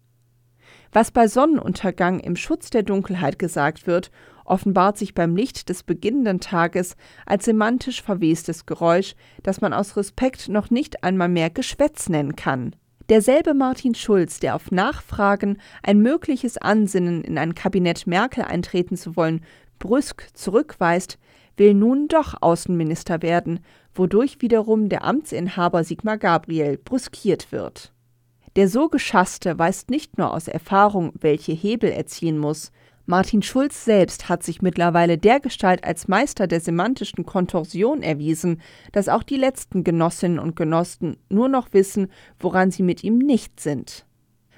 Was 0.93 1.12
bei 1.12 1.27
Sonnenuntergang 1.27 2.20
im 2.20 2.36
Schutz 2.36 2.70
der 2.70 2.84
Dunkelheit 2.84 3.39
gesagt 3.39 3.88
wird, 3.88 4.12
offenbart 4.46 4.98
sich 4.98 5.13
beim 5.15 5.36
Licht 5.36 5.70
des 5.70 5.84
beginnenden 5.84 6.39
Tages 6.39 6.96
als 7.25 7.46
semantisch 7.46 8.01
verwestes 8.01 8.65
Geräusch, 8.65 9.15
das 9.41 9.60
man 9.60 9.74
aus 9.74 9.98
Respekt 9.98 10.50
noch 10.50 10.70
nicht 10.70 11.03
einmal 11.03 11.29
mehr 11.29 11.50
Geschwätz 11.50 12.10
nennen 12.10 12.36
kann. 12.36 12.75
Derselbe 13.10 13.53
Martin 13.53 13.95
Schulz, 13.95 14.39
der 14.39 14.55
auf 14.55 14.72
Nachfragen, 14.72 15.57
ein 15.81 16.00
mögliches 16.00 16.57
Ansinnen, 16.57 17.22
in 17.22 17.38
ein 17.38 17.53
Kabinett 17.53 18.07
Merkel 18.07 18.43
eintreten 18.43 18.95
zu 18.95 19.15
wollen, 19.17 19.41
brüsk 19.79 20.27
zurückweist, 20.33 21.17
will 21.57 21.74
nun 21.74 22.07
doch 22.07 22.36
Außenminister 22.41 23.22
werden, 23.22 23.60
wodurch 23.93 24.41
wiederum 24.41 24.89
der 24.89 25.03
Amtsinhaber 25.03 25.83
Sigmar 25.83 26.17
Gabriel 26.17 26.77
brüskiert 26.77 27.51
wird. 27.51 27.93
Der 28.55 28.67
so 28.67 28.88
Geschasste 28.88 29.57
weiß 29.57 29.88
nicht 29.89 30.17
nur 30.17 30.33
aus 30.33 30.48
Erfahrung, 30.48 31.12
welche 31.19 31.51
Hebel 31.51 31.91
er 31.91 32.05
ziehen 32.05 32.38
muss, 32.38 32.72
Martin 33.05 33.41
Schulz 33.41 33.83
selbst 33.83 34.29
hat 34.29 34.43
sich 34.43 34.62
mittlerweile 34.62 35.17
dergestalt 35.17 35.83
als 35.83 36.07
Meister 36.07 36.48
der 36.48 36.62
semantischen 36.62 37.25
Kontorsion 37.25 38.01
erwiesen, 38.01 38.62
dass 38.93 39.10
auch 39.10 39.24
die 39.24 39.36
letzten 39.36 39.83
Genossinnen 39.83 40.39
und 40.39 40.55
Genossen 40.55 41.17
nur 41.27 41.50
noch 41.50 41.74
wissen, 41.74 42.07
woran 42.39 42.72
sie 42.72 42.83
mit 42.83 43.03
ihm 43.03 43.17
nicht 43.17 43.60
sind. 43.60 44.05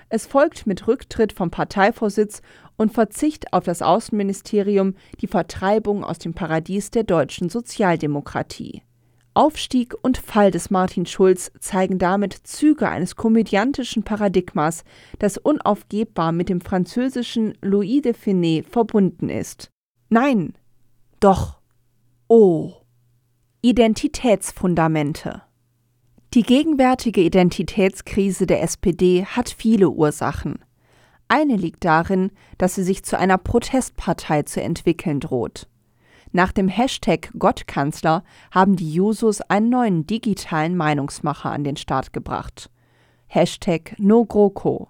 Es 0.09 0.27
folgt 0.27 0.67
mit 0.67 0.87
Rücktritt 0.87 1.33
vom 1.33 1.49
Parteivorsitz 1.49 2.43
und 2.77 2.93
Verzicht 2.93 3.51
auf 3.51 3.63
das 3.63 3.81
Außenministerium 3.81 4.93
die 5.21 5.27
Vertreibung 5.27 6.03
aus 6.03 6.19
dem 6.19 6.35
Paradies 6.35 6.91
der 6.91 7.03
deutschen 7.03 7.49
Sozialdemokratie. 7.49 8.83
Aufstieg 9.35 9.93
und 10.01 10.17
Fall 10.17 10.49
des 10.49 10.69
Martin 10.69 11.05
Schulz 11.05 11.51
zeigen 11.59 11.99
damit 11.99 12.33
Züge 12.33 12.89
eines 12.89 13.15
komödiantischen 13.15 14.03
Paradigmas, 14.03 14.83
das 15.19 15.37
unaufgebbar 15.37 16.31
mit 16.31 16.47
dem 16.47 16.61
französischen 16.61 17.57
Louis 17.61 18.01
de 18.01 18.13
Finet 18.13 18.65
verbunden 18.65 19.29
ist. 19.29 19.69
Nein, 20.09 20.53
doch, 21.19 21.59
oh. 22.27 22.73
Identitätsfundamente. 23.61 25.41
Die 26.33 26.43
gegenwärtige 26.43 27.21
Identitätskrise 27.21 28.45
der 28.45 28.61
SPD 28.61 29.25
hat 29.25 29.49
viele 29.49 29.89
Ursachen. 29.89 30.59
Eine 31.27 31.55
liegt 31.55 31.83
darin, 31.83 32.31
dass 32.57 32.75
sie 32.75 32.83
sich 32.83 33.03
zu 33.03 33.17
einer 33.17 33.37
Protestpartei 33.37 34.43
zu 34.43 34.61
entwickeln 34.61 35.19
droht. 35.19 35.67
Nach 36.35 36.51
dem 36.51 36.67
Hashtag 36.67 37.29
Gottkanzler 37.39 38.21
haben 38.51 38.75
die 38.75 38.91
Jusos 38.91 39.39
einen 39.39 39.69
neuen 39.69 40.05
digitalen 40.05 40.75
Meinungsmacher 40.75 41.49
an 41.49 41.63
den 41.63 41.77
Start 41.77 42.11
gebracht. 42.11 42.69
Hashtag 43.27 43.95
NoGroKo. 43.99 44.89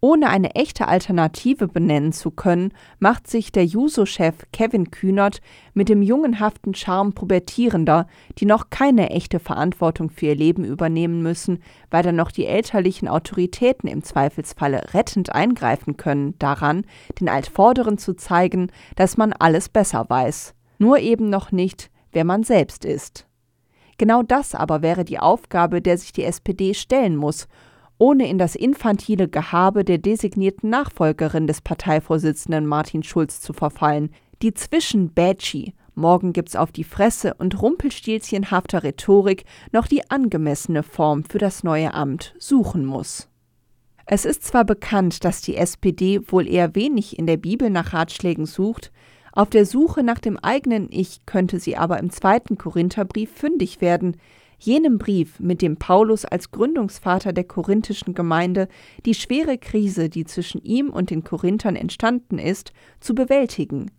Ohne 0.00 0.28
eine 0.28 0.54
echte 0.54 0.86
Alternative 0.86 1.66
benennen 1.66 2.12
zu 2.12 2.30
können, 2.30 2.72
macht 3.00 3.26
sich 3.26 3.50
der 3.50 3.66
Juso-Chef 3.66 4.36
Kevin 4.52 4.92
Kühnert 4.92 5.40
mit 5.74 5.88
dem 5.88 6.00
jungenhaften 6.00 6.76
Charme 6.76 7.12
Pubertierender, 7.12 8.06
die 8.38 8.46
noch 8.46 8.70
keine 8.70 9.10
echte 9.10 9.40
Verantwortung 9.40 10.10
für 10.10 10.26
ihr 10.26 10.36
Leben 10.36 10.62
übernehmen 10.62 11.24
müssen, 11.24 11.60
weil 11.90 12.04
dann 12.04 12.14
noch 12.14 12.30
die 12.30 12.46
elterlichen 12.46 13.08
Autoritäten 13.08 13.88
im 13.88 14.04
Zweifelsfalle 14.04 14.94
rettend 14.94 15.34
eingreifen 15.34 15.96
können, 15.96 16.38
daran, 16.38 16.84
den 17.18 17.28
Altvorderen 17.28 17.98
zu 17.98 18.14
zeigen, 18.14 18.70
dass 18.94 19.16
man 19.16 19.32
alles 19.32 19.68
besser 19.68 20.08
weiß 20.08 20.54
nur 20.78 20.98
eben 20.98 21.28
noch 21.28 21.52
nicht, 21.52 21.90
wer 22.12 22.24
man 22.24 22.42
selbst 22.42 22.84
ist. 22.84 23.26
Genau 23.98 24.22
das 24.22 24.54
aber 24.54 24.80
wäre 24.80 25.04
die 25.04 25.18
Aufgabe, 25.18 25.82
der 25.82 25.98
sich 25.98 26.12
die 26.12 26.24
SPD 26.24 26.72
stellen 26.72 27.16
muss, 27.16 27.48
ohne 27.98 28.28
in 28.28 28.38
das 28.38 28.54
infantile 28.54 29.28
Gehabe 29.28 29.84
der 29.84 29.98
designierten 29.98 30.70
Nachfolgerin 30.70 31.48
des 31.48 31.60
Parteivorsitzenden 31.60 32.64
Martin 32.64 33.02
Schulz 33.02 33.40
zu 33.40 33.52
verfallen, 33.52 34.10
die 34.40 34.54
zwischen 34.54 35.12
Bätschi, 35.12 35.74
morgen 35.96 36.32
gibt's 36.32 36.54
auf 36.54 36.70
die 36.70 36.84
Fresse 36.84 37.34
und 37.34 37.60
rumpelstilzchenhafter 37.60 38.84
Rhetorik 38.84 39.44
noch 39.72 39.88
die 39.88 40.08
angemessene 40.10 40.84
Form 40.84 41.24
für 41.24 41.38
das 41.38 41.64
neue 41.64 41.92
Amt 41.92 42.36
suchen 42.38 42.86
muss. 42.86 43.28
Es 44.06 44.24
ist 44.24 44.44
zwar 44.44 44.64
bekannt, 44.64 45.24
dass 45.24 45.42
die 45.42 45.56
SPD 45.56 46.20
wohl 46.28 46.48
eher 46.48 46.74
wenig 46.74 47.18
in 47.18 47.26
der 47.26 47.36
Bibel 47.36 47.68
nach 47.68 47.92
Ratschlägen 47.92 48.46
sucht, 48.46 48.90
auf 49.38 49.50
der 49.50 49.66
Suche 49.66 50.02
nach 50.02 50.18
dem 50.18 50.36
eigenen 50.36 50.88
Ich 50.90 51.24
könnte 51.24 51.60
sie 51.60 51.76
aber 51.76 52.00
im 52.00 52.10
zweiten 52.10 52.58
Korintherbrief 52.58 53.30
fündig 53.30 53.80
werden, 53.80 54.16
jenem 54.58 54.98
Brief, 54.98 55.38
mit 55.38 55.62
dem 55.62 55.76
Paulus 55.76 56.24
als 56.24 56.50
Gründungsvater 56.50 57.32
der 57.32 57.44
korinthischen 57.44 58.14
Gemeinde 58.14 58.66
die 59.06 59.14
schwere 59.14 59.56
Krise, 59.56 60.08
die 60.08 60.24
zwischen 60.24 60.60
ihm 60.64 60.90
und 60.90 61.10
den 61.10 61.22
Korinthern 61.22 61.76
entstanden 61.76 62.40
ist, 62.40 62.72
zu 62.98 63.14
bewältigen. 63.14 63.92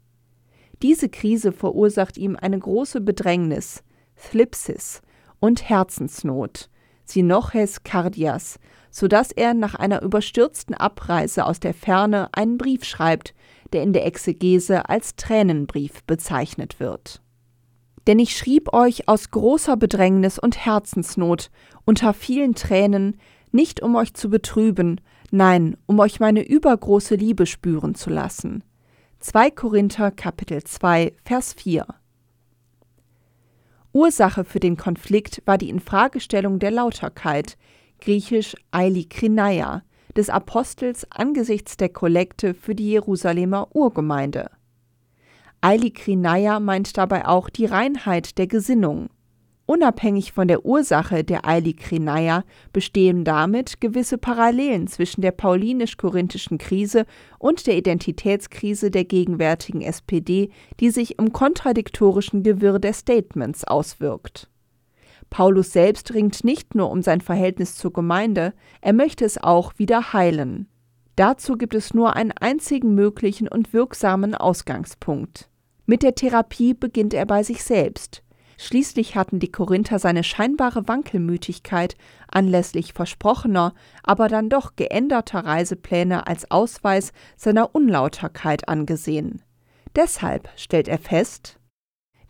Diese 0.81 1.07
Krise 1.07 1.53
verursacht 1.53 2.17
ihm 2.17 2.35
eine 2.35 2.59
große 2.59 2.99
Bedrängnis, 2.99 3.81
Thlipsis 4.17 5.01
und 5.39 5.69
Herzensnot, 5.69 6.69
Sinoches 7.05 7.83
Cardias, 7.83 8.59
so 8.91 9.07
dass 9.07 9.31
er 9.31 9.53
nach 9.53 9.75
einer 9.75 10.01
überstürzten 10.01 10.75
Abreise 10.75 11.45
aus 11.45 11.61
der 11.61 11.73
Ferne 11.73 12.27
einen 12.33 12.57
Brief 12.57 12.83
schreibt, 12.83 13.33
der 13.73 13.83
in 13.83 13.93
der 13.93 14.05
Exegese 14.05 14.89
als 14.89 15.15
Tränenbrief 15.15 16.03
bezeichnet 16.03 16.79
wird. 16.79 17.21
Denn 18.07 18.19
ich 18.19 18.35
schrieb 18.35 18.73
euch 18.73 19.07
aus 19.07 19.31
großer 19.31 19.77
Bedrängnis 19.77 20.39
und 20.39 20.65
Herzensnot, 20.65 21.51
unter 21.85 22.13
vielen 22.13 22.55
Tränen, 22.55 23.17
nicht 23.51 23.81
um 23.81 23.95
euch 23.95 24.13
zu 24.13 24.29
betrüben, 24.29 25.01
nein, 25.31 25.77
um 25.85 25.99
euch 25.99 26.19
meine 26.19 26.47
übergroße 26.47 27.15
Liebe 27.15 27.45
spüren 27.45 27.95
zu 27.95 28.09
lassen. 28.09 28.63
2 29.19 29.51
Korinther 29.51 30.11
Kapitel 30.11 30.63
2 30.63 31.13
Vers 31.25 31.53
4 31.53 31.85
Ursache 33.91 34.43
für 34.43 34.59
den 34.59 34.77
Konflikt 34.77 35.41
war 35.45 35.57
die 35.57 35.69
Infragestellung 35.69 36.59
der 36.59 36.71
Lauterkeit, 36.71 37.57
griechisch 37.99 38.55
Eilikrineia, 38.71 39.83
des 40.15 40.29
Apostels 40.29 41.07
angesichts 41.11 41.77
der 41.77 41.89
Kollekte 41.89 42.53
für 42.53 42.75
die 42.75 42.89
Jerusalemer 42.91 43.75
Urgemeinde. 43.75 44.49
Eilikrineia 45.61 46.59
meint 46.59 46.97
dabei 46.97 47.27
auch 47.27 47.49
die 47.49 47.65
Reinheit 47.65 48.37
der 48.37 48.47
Gesinnung. 48.47 49.09
Unabhängig 49.65 50.31
von 50.31 50.47
der 50.47 50.65
Ursache 50.65 51.23
der 51.23 51.45
Eilikrineia 51.45 52.43
bestehen 52.73 53.23
damit 53.23 53.79
gewisse 53.79 54.17
Parallelen 54.17 54.87
zwischen 54.87 55.21
der 55.21 55.31
paulinisch-korinthischen 55.31 56.57
Krise 56.57 57.05
und 57.37 57.67
der 57.67 57.77
Identitätskrise 57.77 58.89
der 58.89 59.05
gegenwärtigen 59.05 59.81
SPD, 59.81 60.49
die 60.79 60.89
sich 60.89 61.19
im 61.19 61.33
kontradiktorischen 61.33 62.41
Gewirr 62.41 62.79
der 62.79 62.93
Statements 62.93 63.63
auswirkt. 63.63 64.49
Paulus 65.29 65.71
selbst 65.71 66.13
ringt 66.13 66.43
nicht 66.43 66.75
nur 66.75 66.89
um 66.91 67.01
sein 67.01 67.21
Verhältnis 67.21 67.75
zur 67.75 67.93
Gemeinde, 67.93 68.53
er 68.81 68.93
möchte 68.93 69.25
es 69.25 69.37
auch 69.37 69.73
wieder 69.77 70.13
heilen. 70.13 70.67
Dazu 71.15 71.57
gibt 71.57 71.75
es 71.75 71.93
nur 71.93 72.15
einen 72.15 72.31
einzigen 72.31 72.95
möglichen 72.95 73.47
und 73.47 73.73
wirksamen 73.73 74.35
Ausgangspunkt. 74.35 75.49
Mit 75.85 76.01
der 76.01 76.15
Therapie 76.15 76.73
beginnt 76.73 77.13
er 77.13 77.25
bei 77.25 77.43
sich 77.43 77.63
selbst. 77.63 78.23
Schließlich 78.57 79.15
hatten 79.15 79.39
die 79.39 79.51
Korinther 79.51 79.99
seine 79.99 80.23
scheinbare 80.23 80.87
Wankelmütigkeit 80.87 81.95
anlässlich 82.29 82.93
versprochener, 82.93 83.73
aber 84.03 84.27
dann 84.27 84.49
doch 84.49 84.75
geänderter 84.75 85.45
Reisepläne 85.45 86.27
als 86.27 86.51
Ausweis 86.51 87.11
seiner 87.37 87.73
Unlauterkeit 87.73 88.67
angesehen. 88.67 89.41
Deshalb 89.95 90.49
stellt 90.55 90.87
er 90.87 90.99
fest, 90.99 91.58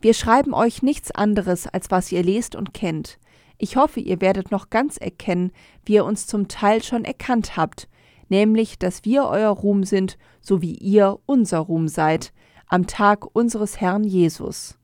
wir 0.02 0.14
schreiben 0.14 0.54
euch 0.54 0.82
nichts 0.82 1.12
anderes, 1.12 1.68
als 1.68 1.92
was 1.92 2.12
ihr 2.12 2.24
lest 2.24 2.56
und 2.56 2.74
kennt. 2.74 3.20
Ich 3.58 3.76
hoffe, 3.76 4.00
ihr 4.00 4.22
werdet 4.22 4.52
noch 4.52 4.70
ganz 4.70 4.98
erkennen, 4.98 5.52
wie 5.86 5.96
ihr 5.96 6.06
uns 6.06 6.28
zum 6.28 6.48
Teil 6.48 6.82
schon 6.82 7.04
erkannt 7.04 7.58
habt, 7.58 7.90
nämlich, 8.30 8.80
dass 8.80 9.04
wir 9.04 9.26
euer 9.26 9.50
Ruhm 9.50 9.84
sind, 9.84 10.18
so 10.40 10.62
wie 10.62 10.76
ihr 10.76 11.20
unser 11.26 11.60
Ruhm 11.60 11.90
seid, 11.90 12.32
am 12.68 12.88
Tag 12.88 13.36
unseres 13.36 13.82
Herrn 13.82 14.06
Jesus. 14.06 14.78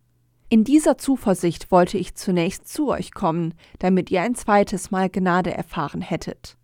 In 0.49 0.63
dieser 0.63 0.97
Zuversicht 0.97 1.71
wollte 1.71 1.97
ich 1.97 2.15
zunächst 2.15 2.67
zu 2.67 2.89
euch 2.89 3.13
kommen, 3.13 3.53
damit 3.79 4.11
ihr 4.11 4.21
ein 4.21 4.35
zweites 4.35 4.91
Mal 4.91 5.09
Gnade 5.09 5.53
erfahren 5.53 6.01
hättet. 6.01 6.57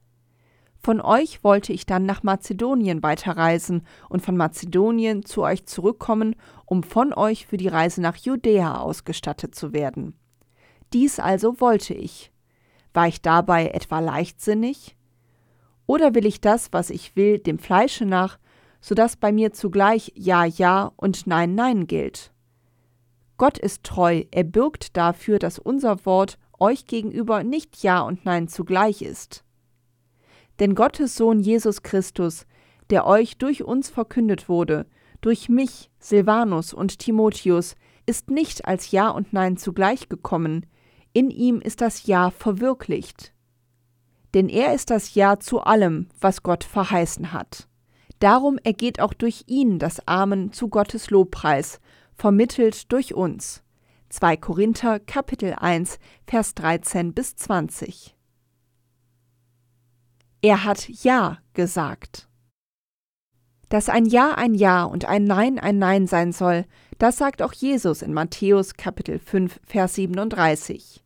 Von 0.83 1.00
euch 1.00 1.43
wollte 1.43 1.73
ich 1.73 1.85
dann 1.85 2.05
nach 2.05 2.23
Mazedonien 2.23 3.03
weiterreisen 3.03 3.85
und 4.09 4.23
von 4.23 4.35
Mazedonien 4.35 5.23
zu 5.23 5.43
euch 5.43 5.67
zurückkommen, 5.67 6.35
um 6.65 6.81
von 6.81 7.13
euch 7.13 7.45
für 7.45 7.57
die 7.57 7.67
Reise 7.67 8.01
nach 8.01 8.15
Judäa 8.15 8.79
ausgestattet 8.79 9.53
zu 9.53 9.73
werden. 9.73 10.15
Dies 10.91 11.19
also 11.19 11.61
wollte 11.61 11.93
ich. 11.93 12.31
War 12.93 13.07
ich 13.07 13.21
dabei 13.21 13.67
etwa 13.67 14.00
leichtsinnig? 14.00 14.97
Oder 15.85 16.15
will 16.15 16.25
ich 16.25 16.41
das, 16.41 16.73
was 16.73 16.89
ich 16.89 17.15
will, 17.15 17.38
dem 17.38 17.59
Fleische 17.59 18.05
nach, 18.05 18.39
so 18.81 18.95
dass 18.95 19.15
bei 19.15 19.31
mir 19.31 19.53
zugleich 19.53 20.11
Ja, 20.15 20.45
Ja 20.45 20.91
und 20.95 21.27
Nein, 21.27 21.53
Nein 21.53 21.85
gilt? 21.85 22.31
Gott 23.38 23.59
ist 23.59 23.83
treu, 23.83 24.23
er 24.31 24.43
bürgt 24.43 24.97
dafür, 24.97 25.38
dass 25.38 25.59
unser 25.59 26.05
Wort 26.05 26.38
euch 26.59 26.88
gegenüber 26.88 27.43
nicht 27.43 27.83
Ja 27.83 28.01
und 28.01 28.25
Nein 28.25 28.47
zugleich 28.47 29.01
ist. 29.01 29.43
Denn 30.61 30.75
Gottes 30.75 31.15
Sohn 31.15 31.39
Jesus 31.39 31.81
Christus, 31.81 32.45
der 32.91 33.07
euch 33.07 33.39
durch 33.39 33.63
uns 33.63 33.89
verkündet 33.89 34.47
wurde, 34.47 34.85
durch 35.19 35.49
mich, 35.49 35.89
Silvanus 35.97 36.71
und 36.71 36.99
Timotheus, 36.99 37.75
ist 38.05 38.29
nicht 38.29 38.65
als 38.65 38.91
Ja 38.91 39.09
und 39.09 39.33
Nein 39.33 39.57
zugleich 39.57 40.07
gekommen, 40.07 40.67
in 41.13 41.31
ihm 41.31 41.61
ist 41.61 41.81
das 41.81 42.05
Ja 42.05 42.29
verwirklicht. 42.29 43.33
Denn 44.35 44.49
er 44.49 44.75
ist 44.75 44.91
das 44.91 45.15
Ja 45.15 45.39
zu 45.39 45.61
allem, 45.61 46.09
was 46.19 46.43
Gott 46.43 46.63
verheißen 46.63 47.33
hat. 47.33 47.67
Darum 48.19 48.59
ergeht 48.63 48.99
auch 48.99 49.15
durch 49.15 49.45
ihn 49.47 49.79
das 49.79 50.07
Amen 50.07 50.53
zu 50.53 50.69
Gottes 50.69 51.09
Lobpreis, 51.09 51.79
vermittelt 52.13 52.91
durch 52.91 53.15
uns. 53.15 53.63
2 54.09 54.37
Korinther 54.37 54.99
Kapitel 54.99 55.55
1 55.57 55.97
Vers 56.27 56.53
13 56.53 57.15
bis 57.15 57.35
20. 57.35 58.15
Er 60.43 60.63
hat 60.63 60.89
Ja 60.89 61.38
gesagt. 61.53 62.27
Dass 63.69 63.89
ein 63.89 64.05
Ja 64.05 64.33
ein 64.33 64.55
Ja 64.55 64.86
und 64.86 65.05
ein 65.05 65.25
Nein 65.25 65.60
ein 65.60 65.77
Nein 65.77 66.07
sein 66.07 66.31
soll, 66.31 66.65
das 66.98 67.17
sagt 67.17 67.43
auch 67.43 67.53
Jesus 67.53 68.01
in 68.01 68.12
Matthäus 68.12 68.74
Kapitel 68.74 69.19
5 69.19 69.60
Vers 69.63 69.93
37. 69.93 71.03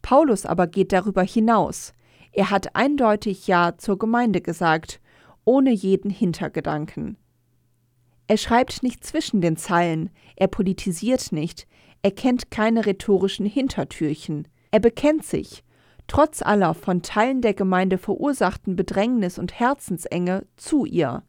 Paulus 0.00 0.46
aber 0.46 0.66
geht 0.66 0.94
darüber 0.94 1.22
hinaus. 1.22 1.92
Er 2.32 2.48
hat 2.48 2.74
eindeutig 2.74 3.46
Ja 3.46 3.76
zur 3.76 3.98
Gemeinde 3.98 4.40
gesagt, 4.40 4.98
ohne 5.44 5.70
jeden 5.70 6.10
Hintergedanken. 6.10 7.18
Er 8.28 8.38
schreibt 8.38 8.82
nicht 8.82 9.04
zwischen 9.04 9.42
den 9.42 9.58
Zeilen, 9.58 10.08
er 10.36 10.48
politisiert 10.48 11.32
nicht, 11.32 11.66
er 12.00 12.12
kennt 12.12 12.50
keine 12.50 12.86
rhetorischen 12.86 13.44
Hintertürchen, 13.44 14.48
er 14.70 14.80
bekennt 14.80 15.26
sich, 15.26 15.64
trotz 16.06 16.42
aller 16.42 16.74
von 16.74 17.02
Teilen 17.02 17.40
der 17.40 17.54
Gemeinde 17.54 17.98
verursachten 17.98 18.76
Bedrängnis 18.76 19.38
und 19.38 19.58
Herzensenge, 19.58 20.46
zu 20.56 20.84
ihr. 20.84 21.22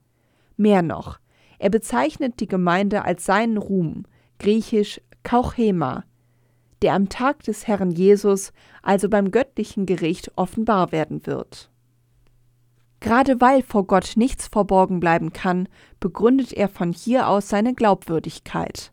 Mehr 0.57 0.81
noch, 0.81 1.19
er 1.59 1.69
bezeichnet 1.69 2.39
die 2.39 2.47
Gemeinde 2.47 3.03
als 3.05 3.25
seinen 3.25 3.57
Ruhm, 3.57 4.03
griechisch 4.39 5.01
Kauchema, 5.23 6.03
der 6.81 6.93
am 6.93 7.09
Tag 7.09 7.43
des 7.43 7.67
Herrn 7.67 7.91
Jesus, 7.91 8.53
also 8.83 9.09
beim 9.09 9.31
göttlichen 9.31 9.85
Gericht, 9.85 10.31
offenbar 10.35 10.91
werden 10.91 11.25
wird. 11.25 11.71
Gerade 12.99 13.39
weil 13.41 13.61
vor 13.61 13.85
Gott 13.85 14.13
nichts 14.15 14.47
verborgen 14.47 14.99
bleiben 14.99 15.33
kann, 15.33 15.67
begründet 15.99 16.53
er 16.53 16.69
von 16.69 16.91
hier 16.91 17.27
aus 17.27 17.49
seine 17.49 17.73
Glaubwürdigkeit. 17.73 18.91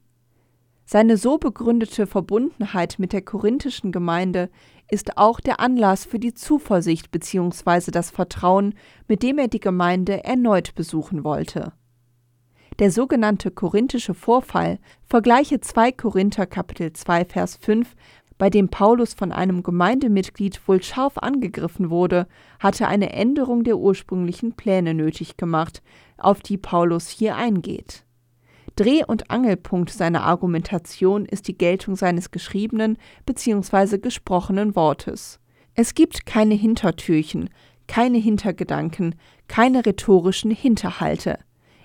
Seine 0.84 1.16
so 1.16 1.38
begründete 1.38 2.06
Verbundenheit 2.06 2.98
mit 2.98 3.12
der 3.12 3.22
korinthischen 3.22 3.92
Gemeinde 3.92 4.50
ist 4.92 5.16
auch 5.16 5.40
der 5.40 5.58
Anlass 5.58 6.04
für 6.04 6.18
die 6.18 6.34
Zuversicht 6.34 7.10
bzw. 7.10 7.90
das 7.90 8.10
Vertrauen, 8.10 8.74
mit 9.08 9.22
dem 9.22 9.38
er 9.38 9.48
die 9.48 9.58
Gemeinde 9.58 10.22
erneut 10.22 10.74
besuchen 10.74 11.24
wollte. 11.24 11.72
Der 12.78 12.90
sogenannte 12.90 13.50
korinthische 13.50 14.12
Vorfall 14.12 14.78
vergleiche 15.04 15.60
2 15.60 15.92
Korinther 15.92 16.46
Kapitel 16.46 16.92
2 16.92 17.24
Vers 17.24 17.56
5 17.56 17.94
bei 18.36 18.50
dem 18.50 18.68
Paulus 18.68 19.14
von 19.14 19.32
einem 19.32 19.62
Gemeindemitglied 19.62 20.60
wohl 20.68 20.82
scharf 20.82 21.16
angegriffen 21.16 21.88
wurde, 21.88 22.26
hatte 22.58 22.88
eine 22.88 23.12
Änderung 23.12 23.64
der 23.64 23.78
ursprünglichen 23.78 24.54
Pläne 24.54 24.94
nötig 24.94 25.36
gemacht, 25.36 25.82
auf 26.18 26.40
die 26.40 26.58
Paulus 26.58 27.08
hier 27.08 27.36
eingeht. 27.36 28.04
Dreh- 28.76 29.04
und 29.04 29.30
Angelpunkt 29.30 29.90
seiner 29.90 30.22
Argumentation 30.22 31.26
ist 31.26 31.48
die 31.48 31.56
Geltung 31.56 31.96
seines 31.96 32.30
geschriebenen 32.30 32.96
bzw. 33.26 33.98
gesprochenen 33.98 34.74
Wortes. 34.74 35.40
Es 35.74 35.94
gibt 35.94 36.26
keine 36.26 36.54
Hintertürchen, 36.54 37.50
keine 37.86 38.18
Hintergedanken, 38.18 39.14
keine 39.48 39.84
rhetorischen 39.84 40.50
Hinterhalte. 40.50 41.38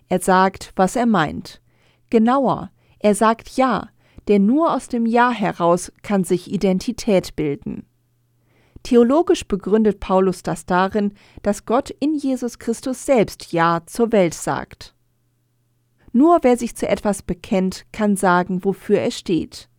Er 0.08 0.22
sagt, 0.22 0.72
was 0.76 0.96
er 0.96 1.06
meint. 1.06 1.62
Genauer, 2.10 2.72
er 3.00 3.16
sagt 3.16 3.50
Ja, 3.58 3.90
denn 4.28 4.46
nur 4.46 4.74
aus 4.74 4.88
dem 4.88 5.06
Ja 5.06 5.32
heraus 5.32 5.92
kann 6.02 6.24
sich 6.24 6.52
Identität 6.52 7.36
bilden. 7.36 7.86
Theologisch 8.84 9.46
begründet 9.46 10.00
Paulus 10.00 10.44
das 10.44 10.66
darin, 10.66 11.14
dass 11.42 11.66
Gott 11.66 11.90
in 11.90 12.16
Jesus 12.16 12.60
Christus 12.60 13.06
selbst 13.06 13.52
Ja 13.52 13.82
zur 13.86 14.12
Welt 14.14 14.34
sagt. 14.34 14.96
Nur 16.18 16.40
wer 16.42 16.58
sich 16.58 16.76
zu 16.76 16.88
etwas 16.88 17.22
bekennt, 17.22 17.86
kann 17.92 18.16
sagen, 18.16 18.66
wofür 18.66 18.98
er 19.00 19.12
steht. 19.12 19.70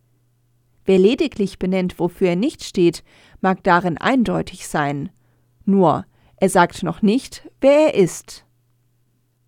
Wer 0.85 0.97
lediglich 0.97 1.59
benennt, 1.59 1.99
wofür 1.99 2.29
er 2.29 2.35
nicht 2.37 2.63
steht, 2.63 3.03
mag 3.41 3.61
darin 3.65 3.97
eindeutig 3.97 4.65
sein. 4.65 5.09
Nur, 5.65 6.05
er 6.37 6.47
sagt 6.47 6.81
noch 6.81 7.01
nicht, 7.01 7.45
wer 7.59 7.87
er 7.87 7.95
ist. 7.95 8.45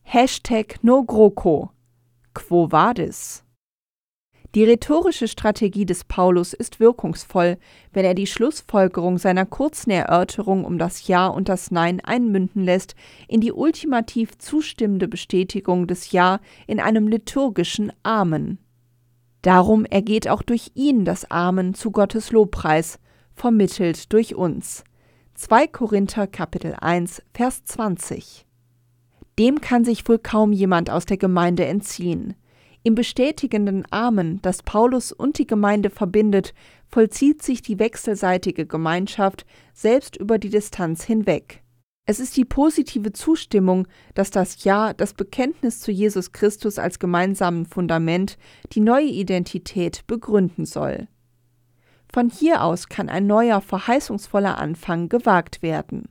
Hashtag 0.01 0.83
no 0.83 1.05
GroKo. 1.05 1.71
Quo 2.33 2.69
vadis? 2.73 3.45
Die 4.53 4.65
rhetorische 4.65 5.29
Strategie 5.29 5.85
des 5.85 6.03
Paulus 6.03 6.51
ist 6.51 6.81
wirkungsvoll, 6.81 7.57
wenn 7.93 8.03
er 8.03 8.13
die 8.13 8.27
Schlussfolgerung 8.27 9.17
seiner 9.17 9.45
kurzen 9.45 9.91
Erörterung 9.91 10.65
um 10.65 10.77
das 10.77 11.07
Ja 11.07 11.27
und 11.27 11.47
das 11.47 11.71
Nein 11.71 12.01
einmünden 12.01 12.65
lässt 12.65 12.95
in 13.29 13.39
die 13.39 13.53
ultimativ 13.53 14.37
zustimmende 14.37 15.07
Bestätigung 15.07 15.87
des 15.87 16.11
Ja 16.11 16.41
in 16.67 16.81
einem 16.81 17.07
liturgischen 17.07 17.93
Amen. 18.03 18.57
Darum 19.41 19.85
ergeht 19.85 20.27
auch 20.27 20.41
durch 20.41 20.71
ihn 20.75 21.05
das 21.05 21.31
Amen 21.31 21.73
zu 21.73 21.91
Gottes 21.91 22.31
Lobpreis, 22.31 22.99
vermittelt 23.33 24.11
durch 24.11 24.35
uns. 24.35 24.83
2 25.35 25.67
Korinther 25.67 26.27
Kapitel 26.27 26.75
1 26.79 27.23
Vers 27.33 27.63
20. 27.63 28.45
Dem 29.39 29.61
kann 29.61 29.85
sich 29.85 30.07
wohl 30.09 30.19
kaum 30.19 30.51
jemand 30.51 30.89
aus 30.89 31.05
der 31.05 31.17
Gemeinde 31.17 31.65
entziehen. 31.65 32.35
Im 32.83 32.95
bestätigenden 32.95 33.85
Amen, 33.91 34.41
das 34.41 34.63
Paulus 34.63 35.11
und 35.11 35.37
die 35.37 35.45
Gemeinde 35.45 35.91
verbindet, 35.91 36.53
vollzieht 36.87 37.43
sich 37.43 37.61
die 37.61 37.77
wechselseitige 37.77 38.65
Gemeinschaft 38.65 39.45
selbst 39.73 40.15
über 40.17 40.39
die 40.39 40.49
Distanz 40.49 41.03
hinweg. 41.03 41.61
Es 42.05 42.19
ist 42.19 42.35
die 42.35 42.45
positive 42.45 43.13
Zustimmung, 43.13 43.87
dass 44.15 44.31
das 44.31 44.63
Ja, 44.63 44.93
das 44.93 45.13
Bekenntnis 45.13 45.79
zu 45.79 45.91
Jesus 45.91 46.31
Christus 46.31 46.79
als 46.79 46.97
gemeinsamen 46.97 47.67
Fundament, 47.67 48.37
die 48.73 48.79
neue 48.79 49.05
Identität 49.05 50.05
begründen 50.07 50.65
soll. 50.65 51.07
Von 52.11 52.29
hier 52.29 52.63
aus 52.63 52.89
kann 52.89 53.07
ein 53.07 53.27
neuer, 53.27 53.61
verheißungsvoller 53.61 54.57
Anfang 54.57 55.07
gewagt 55.07 55.61
werden. 55.61 56.09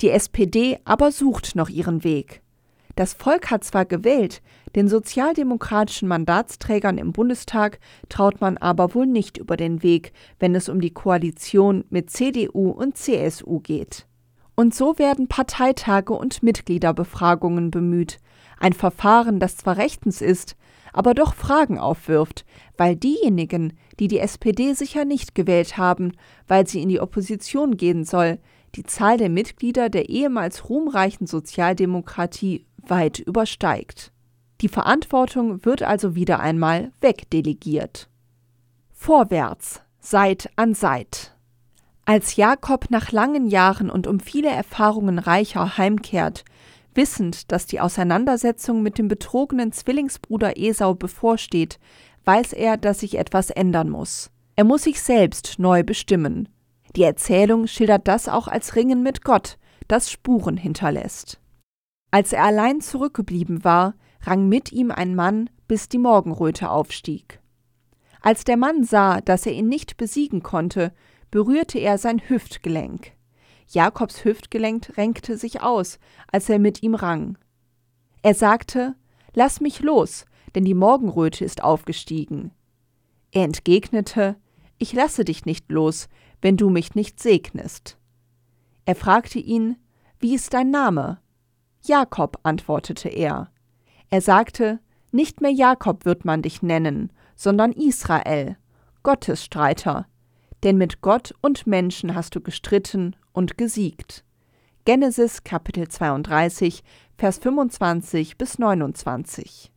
Die 0.00 0.10
SPD 0.10 0.80
aber 0.84 1.12
sucht 1.12 1.54
noch 1.54 1.68
ihren 1.68 2.02
Weg. 2.02 2.41
Das 2.94 3.14
Volk 3.14 3.50
hat 3.50 3.64
zwar 3.64 3.84
gewählt, 3.86 4.42
den 4.74 4.88
sozialdemokratischen 4.88 6.08
Mandatsträgern 6.08 6.98
im 6.98 7.12
Bundestag 7.12 7.78
traut 8.08 8.40
man 8.40 8.58
aber 8.58 8.94
wohl 8.94 9.06
nicht 9.06 9.38
über 9.38 9.56
den 9.56 9.82
Weg, 9.82 10.12
wenn 10.38 10.54
es 10.54 10.68
um 10.68 10.80
die 10.80 10.92
Koalition 10.92 11.84
mit 11.90 12.10
CDU 12.10 12.70
und 12.70 12.96
CSU 12.96 13.60
geht. 13.60 14.06
Und 14.54 14.74
so 14.74 14.98
werden 14.98 15.28
Parteitage 15.28 16.12
und 16.12 16.42
Mitgliederbefragungen 16.42 17.70
bemüht, 17.70 18.18
ein 18.58 18.74
Verfahren, 18.74 19.40
das 19.40 19.56
zwar 19.56 19.76
rechtens 19.76 20.20
ist, 20.20 20.56
aber 20.92 21.14
doch 21.14 21.34
Fragen 21.34 21.78
aufwirft, 21.78 22.44
weil 22.76 22.96
diejenigen, 22.96 23.72
die 23.98 24.08
die 24.08 24.18
SPD 24.18 24.74
sicher 24.74 25.04
nicht 25.04 25.34
gewählt 25.34 25.78
haben, 25.78 26.12
weil 26.46 26.66
sie 26.66 26.82
in 26.82 26.90
die 26.90 27.00
Opposition 27.00 27.76
gehen 27.78 28.04
soll, 28.04 28.38
die 28.74 28.84
Zahl 28.84 29.18
der 29.18 29.28
Mitglieder 29.28 29.90
der 29.90 30.08
ehemals 30.08 30.68
ruhmreichen 30.68 31.26
Sozialdemokratie 31.26 32.66
weit 32.86 33.18
übersteigt. 33.18 34.12
Die 34.60 34.68
Verantwortung 34.68 35.64
wird 35.64 35.82
also 35.82 36.14
wieder 36.14 36.40
einmal 36.40 36.92
wegdelegiert. 37.00 38.08
Vorwärts, 38.92 39.82
Seit 40.00 40.50
an 40.56 40.74
Seit. 40.74 41.36
Als 42.04 42.36
Jakob 42.36 42.90
nach 42.90 43.12
langen 43.12 43.46
Jahren 43.46 43.90
und 43.90 44.06
um 44.06 44.18
viele 44.18 44.50
Erfahrungen 44.50 45.18
reicher 45.18 45.76
heimkehrt, 45.78 46.44
Wissend, 46.94 47.50
dass 47.50 47.66
die 47.66 47.80
Auseinandersetzung 47.80 48.82
mit 48.82 48.98
dem 48.98 49.08
betrogenen 49.08 49.72
Zwillingsbruder 49.72 50.58
Esau 50.58 50.94
bevorsteht, 50.94 51.78
weiß 52.24 52.52
er, 52.52 52.76
dass 52.76 53.00
sich 53.00 53.18
etwas 53.18 53.50
ändern 53.50 53.88
muss. 53.88 54.30
Er 54.56 54.64
muss 54.64 54.82
sich 54.82 55.00
selbst 55.00 55.58
neu 55.58 55.82
bestimmen. 55.82 56.48
Die 56.96 57.02
Erzählung 57.02 57.66
schildert 57.66 58.06
das 58.06 58.28
auch 58.28 58.48
als 58.48 58.76
Ringen 58.76 59.02
mit 59.02 59.24
Gott, 59.24 59.58
das 59.88 60.10
Spuren 60.10 60.56
hinterlässt. 60.56 61.40
Als 62.10 62.32
er 62.32 62.44
allein 62.44 62.80
zurückgeblieben 62.80 63.64
war, 63.64 63.94
rang 64.22 64.48
mit 64.48 64.72
ihm 64.72 64.90
ein 64.90 65.14
Mann, 65.14 65.48
bis 65.66 65.88
die 65.88 65.98
Morgenröte 65.98 66.70
aufstieg. 66.70 67.40
Als 68.20 68.44
der 68.44 68.56
Mann 68.56 68.84
sah, 68.84 69.20
dass 69.20 69.46
er 69.46 69.52
ihn 69.52 69.68
nicht 69.68 69.96
besiegen 69.96 70.42
konnte, 70.42 70.92
berührte 71.30 71.78
er 71.78 71.98
sein 71.98 72.20
Hüftgelenk. 72.20 73.12
Jakobs 73.68 74.24
Hüftgelenk 74.24 74.96
renkte 74.96 75.36
sich 75.38 75.62
aus, 75.62 75.98
als 76.30 76.48
er 76.48 76.58
mit 76.58 76.82
ihm 76.82 76.94
rang. 76.94 77.38
Er 78.22 78.34
sagte, 78.34 78.94
Lass 79.34 79.62
mich 79.62 79.80
los, 79.80 80.26
denn 80.54 80.64
die 80.64 80.74
Morgenröte 80.74 81.42
ist 81.44 81.64
aufgestiegen. 81.64 82.52
Er 83.30 83.44
entgegnete, 83.44 84.36
Ich 84.76 84.92
lasse 84.92 85.24
dich 85.24 85.46
nicht 85.46 85.72
los, 85.72 86.08
wenn 86.42 86.56
du 86.56 86.68
mich 86.68 86.94
nicht 86.94 87.20
segnest. 87.20 87.96
Er 88.84 88.94
fragte 88.94 89.38
ihn, 89.38 89.76
Wie 90.18 90.34
ist 90.34 90.52
dein 90.52 90.70
Name? 90.70 91.18
Jakob, 91.82 92.38
antwortete 92.42 93.08
er. 93.08 93.50
Er 94.10 94.20
sagte, 94.20 94.80
Nicht 95.10 95.40
mehr 95.40 95.50
Jakob 95.50 96.04
wird 96.04 96.24
man 96.24 96.42
dich 96.42 96.62
nennen, 96.62 97.12
sondern 97.34 97.72
Israel, 97.72 98.56
Gottesstreiter, 99.02 100.06
denn 100.62 100.76
mit 100.76 101.00
Gott 101.00 101.34
und 101.40 101.66
Menschen 101.66 102.14
hast 102.14 102.34
du 102.34 102.40
gestritten 102.40 103.16
und 103.32 103.56
gesiegt. 103.56 104.24
Genesis 104.84 105.44
Kapitel 105.44 105.88
32, 105.88 106.82
Vers 107.16 107.38
25 107.38 108.36
bis 108.36 108.58
29. 108.58 109.72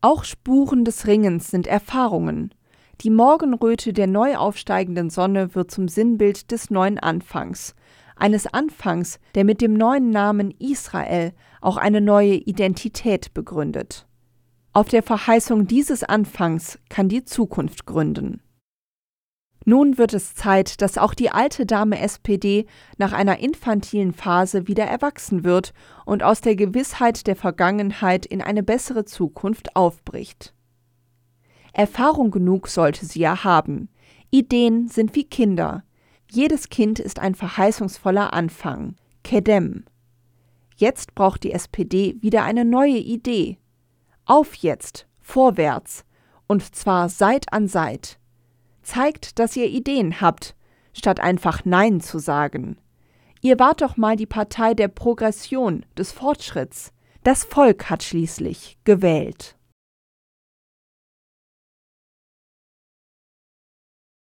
Auch 0.00 0.24
Spuren 0.24 0.84
des 0.84 1.06
Ringens 1.06 1.50
sind 1.50 1.66
Erfahrungen. 1.66 2.54
Die 3.00 3.10
Morgenröte 3.10 3.92
der 3.92 4.06
neu 4.06 4.36
aufsteigenden 4.36 5.10
Sonne 5.10 5.54
wird 5.54 5.70
zum 5.70 5.88
Sinnbild 5.88 6.50
des 6.52 6.70
neuen 6.70 6.98
Anfangs, 6.98 7.74
eines 8.16 8.46
Anfangs, 8.46 9.18
der 9.34 9.44
mit 9.44 9.60
dem 9.60 9.74
neuen 9.74 10.10
Namen 10.10 10.52
Israel 10.58 11.32
auch 11.60 11.76
eine 11.76 12.00
neue 12.00 12.34
Identität 12.34 13.34
begründet. 13.34 14.06
Auf 14.72 14.88
der 14.88 15.02
Verheißung 15.02 15.66
dieses 15.66 16.04
Anfangs 16.04 16.78
kann 16.88 17.08
die 17.08 17.24
Zukunft 17.24 17.86
gründen. 17.86 18.40
Nun 19.64 19.96
wird 19.96 20.12
es 20.12 20.34
Zeit, 20.34 20.82
dass 20.82 20.98
auch 20.98 21.14
die 21.14 21.30
alte 21.30 21.64
Dame 21.64 21.98
SPD 21.98 22.66
nach 22.98 23.12
einer 23.12 23.38
infantilen 23.38 24.12
Phase 24.12 24.68
wieder 24.68 24.84
erwachsen 24.84 25.42
wird 25.42 25.72
und 26.04 26.22
aus 26.22 26.42
der 26.42 26.54
Gewissheit 26.54 27.26
der 27.26 27.36
Vergangenheit 27.36 28.26
in 28.26 28.42
eine 28.42 28.62
bessere 28.62 29.06
Zukunft 29.06 29.74
aufbricht. 29.74 30.53
Erfahrung 31.74 32.30
genug 32.30 32.68
sollte 32.68 33.04
sie 33.04 33.20
ja 33.20 33.44
haben. 33.44 33.88
Ideen 34.30 34.88
sind 34.88 35.14
wie 35.14 35.24
Kinder. 35.24 35.82
Jedes 36.30 36.68
Kind 36.68 37.00
ist 37.00 37.18
ein 37.18 37.34
verheißungsvoller 37.34 38.32
Anfang. 38.32 38.94
Kedem. 39.24 39.84
Jetzt 40.76 41.14
braucht 41.14 41.42
die 41.42 41.52
SPD 41.52 42.16
wieder 42.20 42.44
eine 42.44 42.64
neue 42.64 42.98
Idee. 42.98 43.58
Auf 44.24 44.54
jetzt, 44.54 45.06
vorwärts, 45.20 46.04
und 46.46 46.74
zwar 46.74 47.08
Seit 47.08 47.52
an 47.52 47.68
Seit 47.68 48.18
Zeigt, 48.82 49.38
dass 49.38 49.56
ihr 49.56 49.66
Ideen 49.66 50.20
habt, 50.20 50.54
statt 50.92 51.18
einfach 51.18 51.64
Nein 51.64 52.00
zu 52.00 52.18
sagen. 52.18 52.76
Ihr 53.40 53.58
wart 53.58 53.80
doch 53.82 53.96
mal 53.96 54.14
die 54.14 54.26
Partei 54.26 54.74
der 54.74 54.88
Progression, 54.88 55.84
des 55.98 56.12
Fortschritts. 56.12 56.92
Das 57.24 57.44
Volk 57.44 57.90
hat 57.90 58.02
schließlich 58.02 58.78
gewählt. 58.84 59.56